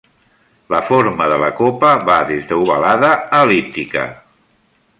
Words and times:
La 0.73 0.79
forma 0.87 1.27
de 1.31 1.35
la 1.43 1.49
copa 1.59 1.91
va 2.09 2.15
des 2.31 2.47
d'ovalada 2.53 3.11
a 3.39 3.43
el·líptica. 3.49 4.07